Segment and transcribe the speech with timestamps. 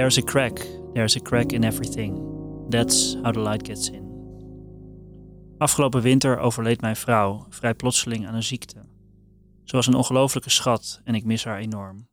[0.00, 2.14] There's a crack, there's a crack in everything.
[2.70, 4.08] That's how the light gets in.
[5.58, 8.78] Afgelopen winter overleed mijn vrouw vrij plotseling aan een ziekte.
[9.64, 12.08] Ze was een ongelofelijke schat en ik mis haar enorm.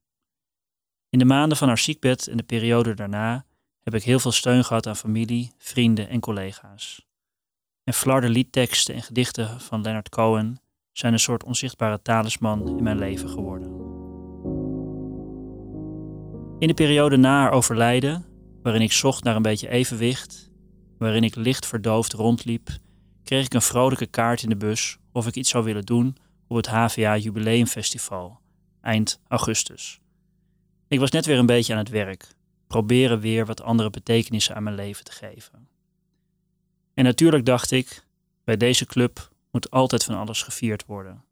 [1.09, 3.45] In de maanden van haar ziekbed en de periode daarna
[3.83, 7.05] heb ik heel veel steun gehad aan familie, vrienden en collega's.
[7.83, 10.59] En flarde liedteksten en gedichten van Leonard Cohen
[10.91, 13.76] zijn een soort onzichtbare talisman in mijn leven geworden.
[16.59, 18.25] In de periode na haar overlijden,
[18.61, 20.51] waarin ik zocht naar een beetje evenwicht,
[20.97, 22.69] waarin ik licht verdoofd rondliep,
[23.23, 26.17] kreeg ik een vrolijke kaart in de bus of ik iets zou willen doen
[26.47, 28.39] op het HVA Jubileumfestival,
[28.81, 29.99] eind augustus.
[30.87, 32.27] Ik was net weer een beetje aan het werk,
[32.67, 35.67] proberen weer wat andere betekenissen aan mijn leven te geven.
[36.93, 38.05] En natuurlijk dacht ik,
[38.43, 41.23] bij deze club moet altijd van alles gevierd worden.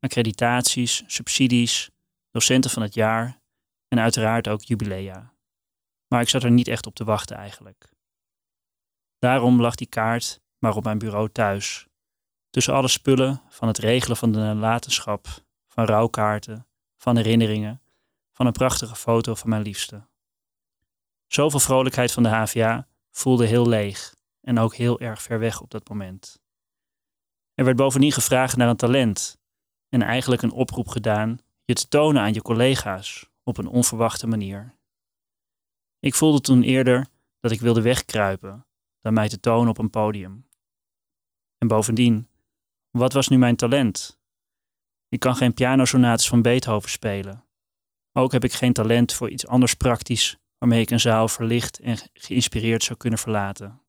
[0.00, 1.90] Accreditaties, subsidies,
[2.30, 3.44] docenten van het jaar
[3.88, 5.34] en uiteraard ook jubilea.
[6.08, 7.90] Maar ik zat er niet echt op te wachten eigenlijk.
[9.18, 11.86] Daarom lag die kaart maar op mijn bureau thuis.
[12.50, 15.26] Tussen alle spullen van het regelen van de nalatenschap,
[15.66, 17.82] van rouwkaarten, van herinneringen,
[18.32, 20.06] van een prachtige foto van mijn liefste.
[21.26, 25.70] Zoveel vrolijkheid van de HVA voelde heel leeg en ook heel erg ver weg op
[25.70, 26.40] dat moment.
[27.54, 29.38] Er werd bovendien gevraagd naar een talent
[29.88, 34.74] en eigenlijk een oproep gedaan je te tonen aan je collega's op een onverwachte manier.
[35.98, 37.06] Ik voelde toen eerder
[37.40, 38.66] dat ik wilde wegkruipen
[39.00, 40.48] dan mij te tonen op een podium.
[41.58, 42.28] En bovendien,
[42.90, 44.18] wat was nu mijn talent?
[45.08, 47.44] Ik kan geen pianosonates van Beethoven spelen.
[48.12, 51.98] Ook heb ik geen talent voor iets anders praktisch waarmee ik een zaal verlicht en
[52.12, 53.82] geïnspireerd zou kunnen verlaten.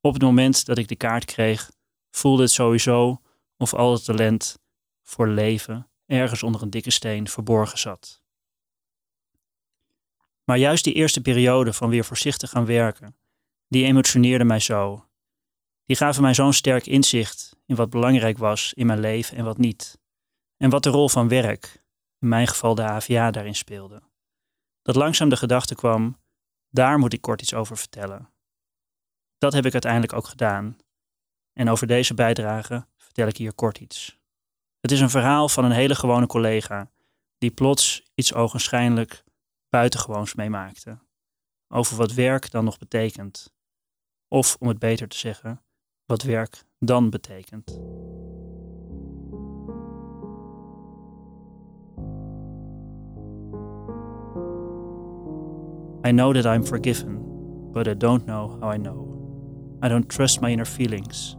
[0.00, 1.70] Op het moment dat ik de kaart kreeg,
[2.10, 3.22] voelde het sowieso
[3.56, 4.58] of al het talent
[5.02, 8.22] voor leven ergens onder een dikke steen verborgen zat.
[10.48, 13.16] Maar juist die eerste periode van weer voorzichtig gaan werken,
[13.66, 15.08] die emotioneerde mij zo.
[15.84, 19.58] Die gaven mij zo'n sterk inzicht in wat belangrijk was in mijn leven en wat
[19.58, 19.98] niet.
[20.56, 21.84] En wat de rol van werk,
[22.18, 24.02] in mijn geval de AVA, daarin speelde.
[24.82, 26.18] Dat langzaam de gedachte kwam,
[26.70, 28.30] daar moet ik kort iets over vertellen.
[29.38, 30.76] Dat heb ik uiteindelijk ook gedaan.
[31.52, 34.18] En over deze bijdrage vertel ik hier kort iets.
[34.80, 36.90] Het is een verhaal van een hele gewone collega
[37.38, 39.26] die plots iets ogenschijnlijk
[39.68, 40.98] buitengewoons meemaakte.
[41.68, 43.52] Over wat werk dan nog betekent.
[44.28, 45.62] Of om het beter te zeggen,
[46.06, 47.70] wat werk dan betekent.
[56.04, 57.18] I know that I'm forgiven,
[57.72, 59.08] but I don't know how I know.
[59.82, 61.36] I don't trust my inner feelings.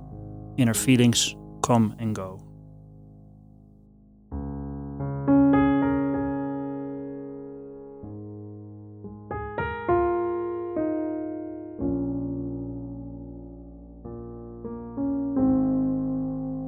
[0.56, 2.49] Inner feelings come and go.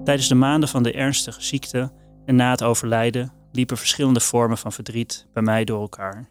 [0.03, 1.91] Tijdens de maanden van de ernstige ziekte
[2.25, 6.29] en na het overlijden liepen verschillende vormen van verdriet bij mij door elkaar.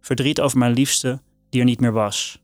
[0.00, 2.42] Verdriet over mijn liefste die er niet meer was,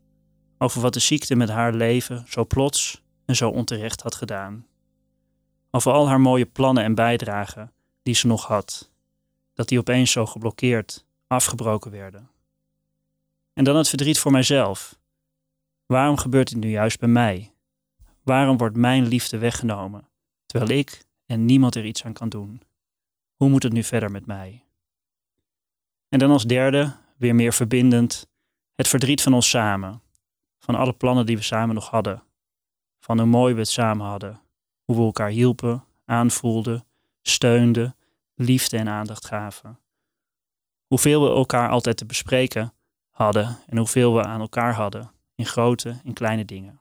[0.58, 4.66] over wat de ziekte met haar leven zo plots en zo onterecht had gedaan.
[5.70, 8.92] Over al haar mooie plannen en bijdragen die ze nog had,
[9.54, 12.30] dat die opeens zo geblokkeerd, afgebroken werden.
[13.54, 14.98] En dan het verdriet voor mijzelf.
[15.86, 17.54] Waarom gebeurt dit nu juist bij mij?
[18.24, 20.10] Waarom wordt mijn liefde weggenomen?
[20.52, 22.62] Terwijl ik en niemand er iets aan kan doen.
[23.34, 24.64] Hoe moet het nu verder met mij?
[26.08, 28.26] En dan als derde, weer meer verbindend,
[28.74, 30.02] het verdriet van ons samen,
[30.58, 32.22] van alle plannen die we samen nog hadden,
[33.00, 34.40] van hoe mooi we het samen hadden,
[34.84, 36.84] hoe we elkaar hielpen, aanvoelden,
[37.22, 37.96] steunden,
[38.34, 39.78] liefde en aandacht gaven.
[40.86, 42.74] Hoeveel we elkaar altijd te bespreken
[43.10, 46.80] hadden en hoeveel we aan elkaar hadden, in grote en kleine dingen.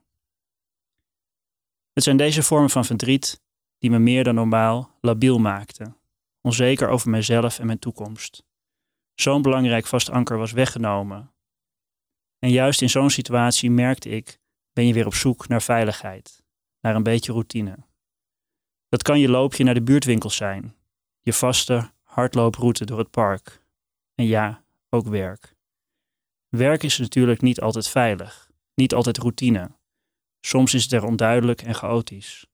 [1.93, 3.41] Het zijn deze vormen van verdriet
[3.81, 5.93] die me meer dan normaal labiel maakte,
[6.41, 8.43] onzeker over mezelf en mijn toekomst.
[9.13, 11.31] Zo'n belangrijk vast anker was weggenomen.
[12.39, 14.39] En juist in zo'n situatie merkte ik,
[14.73, 16.43] ben je weer op zoek naar veiligheid,
[16.81, 17.77] naar een beetje routine.
[18.89, 20.75] Dat kan je loopje naar de buurtwinkel zijn,
[21.19, 23.65] je vaste hardlooproute door het park.
[24.15, 25.55] En ja, ook werk.
[26.49, 29.71] Werk is natuurlijk niet altijd veilig, niet altijd routine.
[30.45, 32.50] Soms is het er onduidelijk en chaotisch.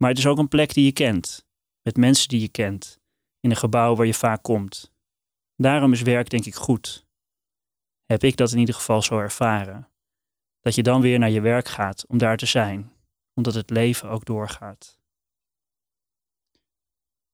[0.00, 1.46] Maar het is ook een plek die je kent,
[1.82, 3.00] met mensen die je kent,
[3.40, 4.92] in een gebouw waar je vaak komt.
[5.56, 7.06] Daarom is werk denk ik goed.
[8.04, 9.88] Heb ik dat in ieder geval zo ervaren.
[10.60, 12.92] Dat je dan weer naar je werk gaat om daar te zijn,
[13.34, 14.98] omdat het leven ook doorgaat.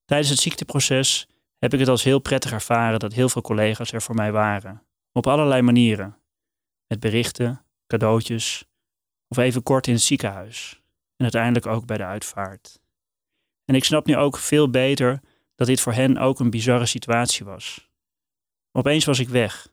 [0.05, 1.29] Tijdens het ziekteproces
[1.59, 4.87] heb ik het als heel prettig ervaren dat heel veel collega's er voor mij waren,
[5.13, 6.19] Op allerlei manieren.
[6.87, 8.65] Met berichten, cadeautjes
[9.29, 10.86] of even kort in het ziekenhuis.
[11.17, 12.81] En uiteindelijk ook bij de uitvaart.
[13.65, 15.21] En ik snap nu ook veel beter
[15.55, 17.91] dat dit voor hen ook een bizarre situatie was.
[18.73, 19.69] Opeens was ik weg.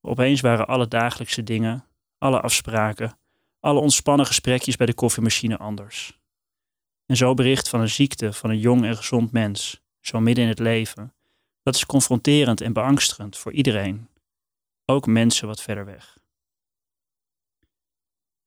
[0.00, 1.84] Opeens waren alle dagelijkse dingen,
[2.18, 3.18] alle afspraken,
[3.60, 6.18] alle ontspannen gesprekjes bij de koffiemachine anders.
[7.06, 10.50] En zo bericht van een ziekte van een jong en gezond mens, zo midden in
[10.50, 11.14] het leven,
[11.62, 14.08] dat is confronterend en beangstigend voor iedereen,
[14.84, 16.18] ook mensen wat verder weg.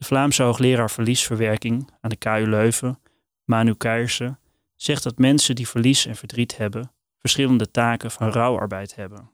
[0.03, 2.99] De Vlaamse hoogleraar verliesverwerking aan de KU Leuven,
[3.43, 4.39] Manu Keijersen,
[4.75, 9.31] zegt dat mensen die verlies en verdriet hebben, verschillende taken van rouwarbeid hebben.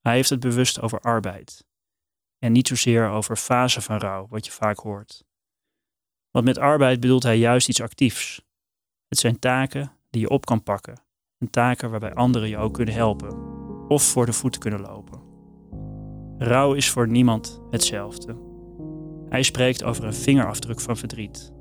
[0.00, 1.66] Hij heeft het bewust over arbeid
[2.38, 5.24] en niet zozeer over fase van rouw, wat je vaak hoort.
[6.30, 8.42] Want met arbeid bedoelt hij juist iets actiefs.
[9.08, 11.02] Het zijn taken die je op kan pakken
[11.38, 13.48] en taken waarbij anderen je ook kunnen helpen
[13.88, 15.22] of voor de voeten kunnen lopen.
[16.38, 18.49] Rouw is voor niemand hetzelfde.
[19.30, 21.52] Hij spreekt over een vingerafdruk van verdriet.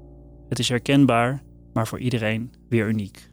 [0.49, 1.41] Het is herkenbaar,
[1.73, 3.29] maar voor iedereen weer uniek.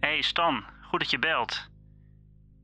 [0.00, 1.70] Hey Stan, goed dat je belt.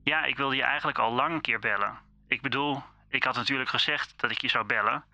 [0.02, 1.98] Ja, ik wilde je eigenlijk al lang een keer bellen.
[2.28, 5.04] Ik bedoel, ik had natuurlijk gezegd dat ik je zou bellen,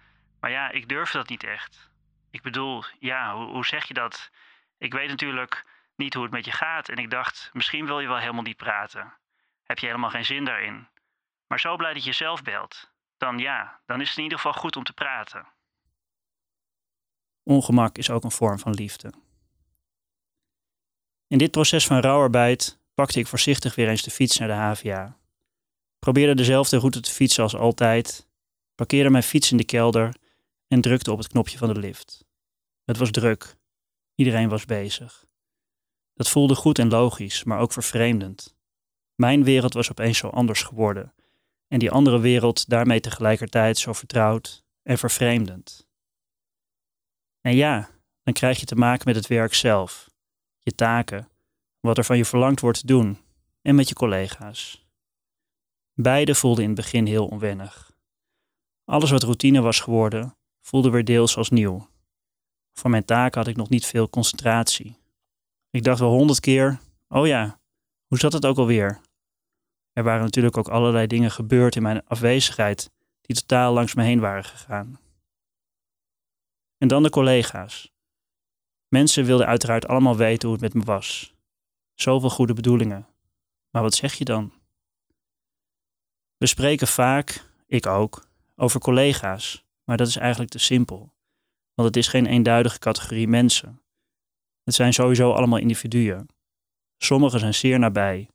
[0.40, 1.90] maar ja, ik durfde dat niet echt.
[2.30, 4.30] Ik bedoel, ja, hoe, hoe zeg je dat?
[4.78, 5.64] Ik weet natuurlijk
[5.96, 8.56] niet hoe het met je gaat en ik dacht, misschien wil je wel helemaal niet
[8.56, 9.12] praten.
[9.64, 10.86] Heb je helemaal geen zin daarin?
[11.46, 12.92] Maar zo blij dat je zelf belt.
[13.16, 15.46] Dan ja, dan is het in ieder geval goed om te praten.
[17.42, 19.12] Ongemak is ook een vorm van liefde.
[21.26, 25.18] In dit proces van rouwarbeid pakte ik voorzichtig weer eens de fiets naar de HVA.
[25.98, 28.28] Probeerde dezelfde route te fietsen als altijd,
[28.74, 30.14] parkeerde mijn fiets in de kelder
[30.68, 32.24] en drukte op het knopje van de lift.
[32.84, 33.56] Het was druk.
[34.14, 35.24] Iedereen was bezig.
[36.14, 38.56] Dat voelde goed en logisch, maar ook vervreemdend.
[39.14, 41.14] Mijn wereld was opeens zo anders geworden
[41.74, 45.88] en die andere wereld daarmee tegelijkertijd zo vertrouwd en vervreemdend.
[47.40, 47.90] En ja,
[48.22, 50.10] dan krijg je te maken met het werk zelf,
[50.58, 51.28] je taken,
[51.80, 53.18] wat er van je verlangd wordt te doen
[53.62, 54.86] en met je collega's.
[55.92, 57.92] Beide voelden in het begin heel onwennig.
[58.84, 61.88] Alles wat routine was geworden, voelde weer deels als nieuw.
[62.72, 64.98] Van mijn taken had ik nog niet veel concentratie.
[65.70, 67.60] Ik dacht wel honderd keer: oh ja,
[68.06, 69.00] hoe zat het ook alweer?
[69.94, 74.20] Er waren natuurlijk ook allerlei dingen gebeurd in mijn afwezigheid die totaal langs me heen
[74.20, 74.98] waren gegaan.
[76.78, 77.92] En dan de collega's.
[78.88, 81.34] Mensen wilden uiteraard allemaal weten hoe het met me was.
[81.94, 83.06] Zoveel goede bedoelingen.
[83.70, 84.52] Maar wat zeg je dan?
[86.36, 88.26] We spreken vaak, ik ook,
[88.56, 91.12] over collega's, maar dat is eigenlijk te simpel.
[91.74, 93.82] Want het is geen eenduidige categorie mensen.
[94.64, 96.28] Het zijn sowieso allemaal individuen.
[96.96, 98.28] Sommigen zijn zeer nabij,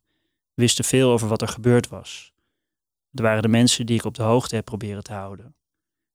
[0.60, 2.32] wisten veel over wat er gebeurd was.
[3.10, 5.56] Het waren de mensen die ik op de hoogte heb proberen te houden,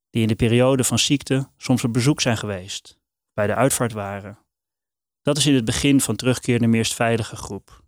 [0.09, 2.99] die in de periode van ziekte soms op bezoek zijn geweest,
[3.33, 4.39] bij de uitvaart waren.
[5.21, 7.83] Dat is in het begin van terugkeer de meest veilige groep.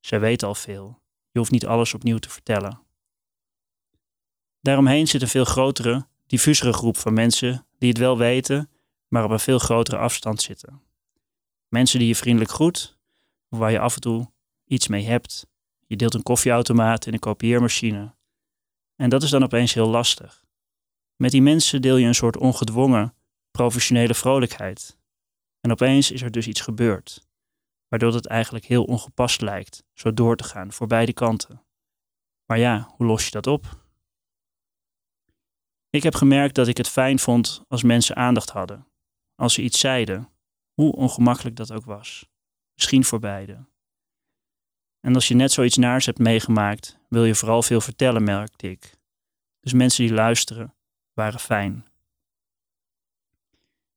[0.00, 1.02] Zij weten al veel.
[1.30, 2.80] Je hoeft niet alles opnieuw te vertellen.
[4.60, 8.70] Daaromheen zit een veel grotere, diffusere groep van mensen die het wel weten,
[9.08, 10.82] maar op een veel grotere afstand zitten.
[11.68, 12.98] Mensen die je vriendelijk groet,
[13.48, 14.30] waar je af en toe
[14.64, 15.46] iets mee hebt,
[15.86, 18.14] je deelt een koffieautomaat en een kopieermachine.
[18.96, 20.44] En dat is dan opeens heel lastig.
[21.16, 23.14] Met die mensen deel je een soort ongedwongen,
[23.50, 24.98] professionele vrolijkheid.
[25.60, 27.26] En opeens is er dus iets gebeurd,
[27.88, 31.64] waardoor het eigenlijk heel ongepast lijkt zo door te gaan voor beide kanten.
[32.46, 33.84] Maar ja, hoe los je dat op?
[35.90, 38.88] Ik heb gemerkt dat ik het fijn vond als mensen aandacht hadden,
[39.34, 40.28] als ze iets zeiden,
[40.72, 42.28] hoe ongemakkelijk dat ook was.
[42.74, 43.68] Misschien voor beiden.
[45.00, 48.94] En als je net zoiets naars hebt meegemaakt, wil je vooral veel vertellen, merkte ik.
[49.60, 50.74] Dus mensen die luisteren,
[51.12, 51.86] waren fijn.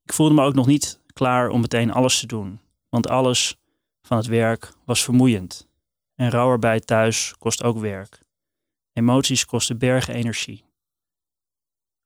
[0.04, 3.58] Ik voelde me ook nog niet klaar om meteen alles te doen, want alles
[4.02, 5.68] van het werk was vermoeiend.
[6.16, 8.20] En rouwarbeid thuis kost ook werk.
[8.94, 10.66] Emoties kosten bergen energie.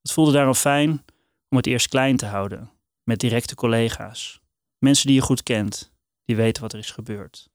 [0.02, 1.06] Het voelde daarom fijn
[1.50, 2.72] om het eerst klein te houden,
[3.04, 4.42] met directe collega's.
[4.78, 5.92] Mensen die je goed kent,
[6.24, 7.50] die weten wat er is gebeurd.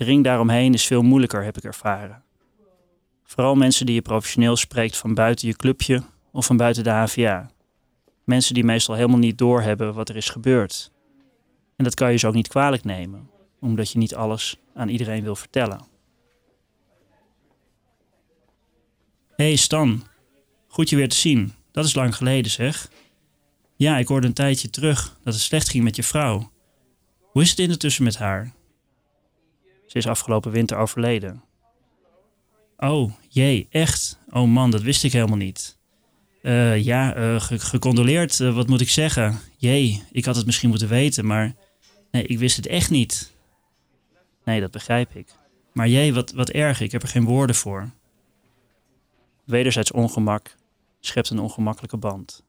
[0.00, 2.22] De ring daaromheen is veel moeilijker, heb ik ervaren.
[3.24, 6.02] Vooral mensen die je professioneel spreekt van buiten je clubje
[6.32, 7.50] of van buiten de HVA.
[8.24, 10.92] Mensen die meestal helemaal niet doorhebben wat er is gebeurd.
[11.76, 13.30] En dat kan je ze ook niet kwalijk nemen,
[13.60, 15.80] omdat je niet alles aan iedereen wil vertellen.
[19.36, 20.06] hey Stan,
[20.68, 21.52] goed je weer te zien.
[21.72, 22.90] Dat is lang geleden zeg.
[23.76, 26.50] Ja, ik hoorde een tijdje terug dat het slecht ging met je vrouw.
[27.20, 28.58] Hoe is het intussen met haar?
[29.90, 31.42] Ze is afgelopen winter overleden.
[32.76, 34.18] Oh, jee, echt?
[34.28, 35.78] Oh man, dat wist ik helemaal niet.
[36.42, 39.38] Uh, ja, uh, gecondoleerd, uh, wat moet ik zeggen?
[39.56, 41.54] Jee, ik had het misschien moeten weten, maar
[42.10, 43.32] nee, ik wist het echt niet.
[44.44, 45.28] Nee, dat begrijp ik.
[45.72, 47.90] Maar jee, wat, wat erg, ik heb er geen woorden voor.
[49.44, 50.54] Wederzijds ongemak
[51.00, 52.42] schept een ongemakkelijke band.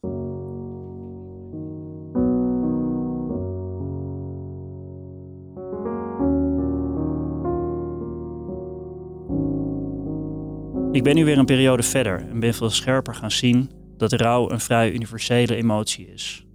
[11.02, 14.50] Ik ben nu weer een periode verder en ben veel scherper gaan zien dat rouw
[14.50, 16.46] een vrij universele emotie is.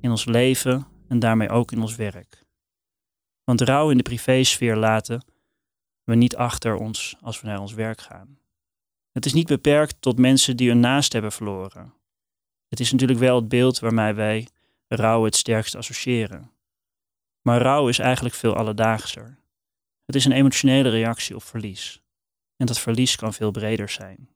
[0.00, 2.44] In ons leven en daarmee ook in ons werk.
[3.44, 5.24] Want rouw in de privésfeer laten
[6.04, 8.38] we niet achter ons als we naar ons werk gaan.
[9.12, 11.94] Het is niet beperkt tot mensen die hun naast hebben verloren.
[12.68, 14.48] Het is natuurlijk wel het beeld waarmee wij
[14.88, 16.50] rouw het sterkst associëren.
[17.42, 19.38] Maar rouw is eigenlijk veel alledaagser.
[20.04, 22.04] Het is een emotionele reactie op verlies.
[22.56, 24.28] En dat verlies kan veel breder zijn.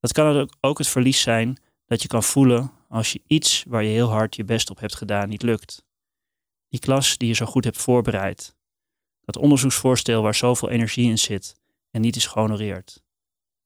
[0.00, 3.88] Dat kan ook het verlies zijn dat je kan voelen als je iets waar je
[3.90, 5.84] heel hard je best op hebt gedaan niet lukt.
[6.68, 8.56] Die klas die je zo goed hebt voorbereid.
[9.20, 11.56] Dat onderzoeksvoorstel waar zoveel energie in zit
[11.90, 13.02] en niet is gehonoreerd.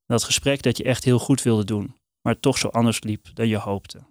[0.06, 3.48] Dat gesprek dat je echt heel goed wilde doen, maar toch zo anders liep dan
[3.48, 4.06] je hoopte.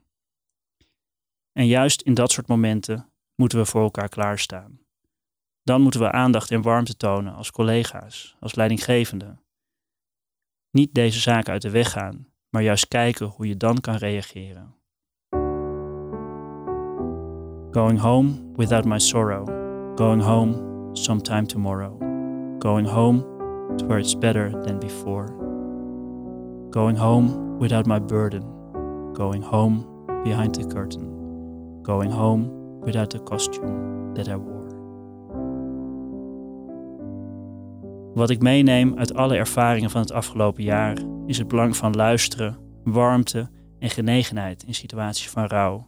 [1.52, 4.80] En juist in dat soort momenten moeten we voor elkaar klaarstaan.
[5.70, 9.40] Dan moeten we aandacht en warmte tonen als collega's, als leidinggevenden.
[10.72, 14.76] Niet deze zaken uit de weg gaan, maar juist kijken hoe je dan kan reageren.
[17.72, 19.48] Going home without my sorrow.
[19.96, 20.56] Going home
[20.94, 22.02] sometime tomorrow.
[22.60, 23.20] Going home
[23.76, 25.28] to where it's better than before.
[26.70, 28.44] Going home without my burden.
[29.14, 29.86] Going home
[30.24, 31.10] behind the curtain.
[31.82, 32.50] Going home
[32.82, 34.59] without the costume that I wore.
[38.14, 42.58] Wat ik meeneem uit alle ervaringen van het afgelopen jaar is het belang van luisteren,
[42.84, 43.50] warmte
[43.80, 45.88] en genegenheid in situaties van rouw.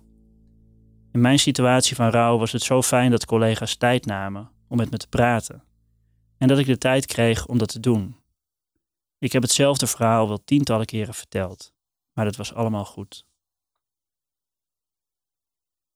[1.12, 4.92] In mijn situatie van rouw was het zo fijn dat collega's tijd namen om met
[4.92, 5.64] me te praten
[6.38, 8.16] en dat ik de tijd kreeg om dat te doen.
[9.18, 11.74] Ik heb hetzelfde verhaal wel tientallen keren verteld,
[12.14, 13.26] maar het was allemaal goed.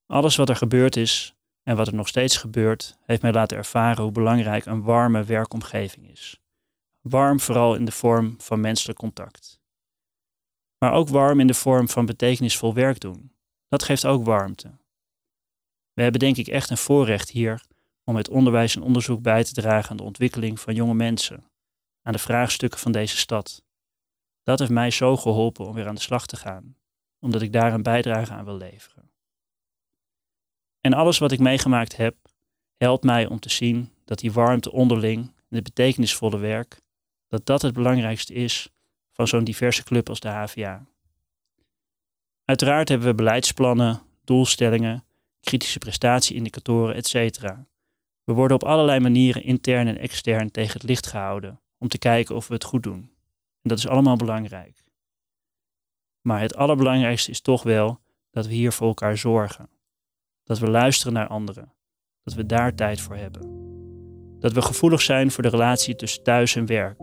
[0.06, 1.35] Alles wat er gebeurd is
[1.66, 6.10] en wat er nog steeds gebeurt, heeft mij laten ervaren hoe belangrijk een warme werkomgeving
[6.10, 6.40] is.
[7.02, 9.60] Warm vooral in de vorm van menselijk contact.
[10.78, 13.32] Maar ook warm in de vorm van betekenisvol werk doen.
[13.68, 14.78] Dat geeft ook warmte.
[15.94, 17.64] We hebben denk ik echt een voorrecht hier
[18.04, 21.44] om met onderwijs en onderzoek bij te dragen aan de ontwikkeling van jonge mensen,
[22.02, 23.64] aan de vraagstukken van deze stad.
[24.44, 26.78] Dat heeft mij zo geholpen om weer aan de slag te gaan,
[27.20, 29.10] omdat ik daar een bijdrage aan wil leveren.
[30.86, 32.16] En alles wat ik meegemaakt heb,
[32.78, 36.82] helpt mij om te zien dat die warmte onderling en het betekenisvolle werk,
[37.28, 38.70] dat dat het belangrijkste is
[39.12, 40.86] van zo'n diverse club als de HVA.
[42.44, 45.04] Uiteraard hebben we beleidsplannen, doelstellingen,
[45.40, 47.42] kritische prestatieindicatoren, etc.
[48.24, 52.36] We worden op allerlei manieren intern en extern tegen het licht gehouden om te kijken
[52.36, 53.12] of we het goed doen.
[53.62, 54.84] En dat is allemaal belangrijk.
[56.22, 58.00] Maar het allerbelangrijkste is toch wel
[58.32, 59.74] dat we hier voor elkaar zorgen.
[60.46, 61.74] Dat we luisteren naar anderen.
[62.24, 63.42] Dat we daar tijd voor hebben.
[64.40, 67.00] Dat we gevoelig zijn voor de relatie tussen thuis en werk.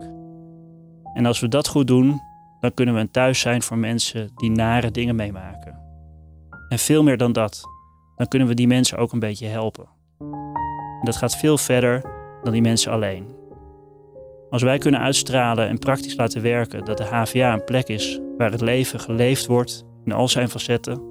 [1.13, 2.21] En als we dat goed doen,
[2.59, 5.79] dan kunnen we een thuis zijn voor mensen die nare dingen meemaken.
[6.69, 7.61] En veel meer dan dat,
[8.15, 9.87] dan kunnen we die mensen ook een beetje helpen.
[10.99, 12.01] En dat gaat veel verder
[12.43, 13.35] dan die mensen alleen.
[14.49, 18.51] Als wij kunnen uitstralen en praktisch laten werken dat de HVA een plek is waar
[18.51, 21.01] het leven geleefd wordt in al zijn facetten,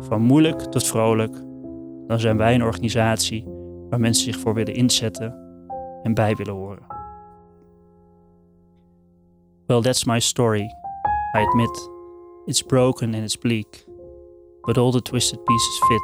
[0.00, 1.42] van moeilijk tot vrolijk,
[2.06, 3.44] dan zijn wij een organisatie
[3.90, 5.38] waar mensen zich voor willen inzetten
[6.02, 6.86] en bij willen horen.
[9.66, 10.64] Well, that's my story.
[11.36, 11.90] I admit,
[12.46, 13.84] it's broken and it's bleak,
[14.62, 16.02] but all the twisted pieces fit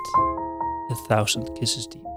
[0.91, 2.10] a thousand kisses deep.